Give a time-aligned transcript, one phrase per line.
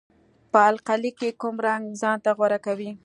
[0.51, 2.91] په القلي کې کوم رنګ ځانته غوره کوي؟